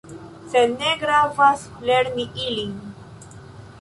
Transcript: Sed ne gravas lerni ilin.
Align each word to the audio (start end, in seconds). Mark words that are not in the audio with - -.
Sed 0.53 0.71
ne 0.79 0.95
gravas 1.03 1.67
lerni 1.91 2.27
ilin. 2.49 2.73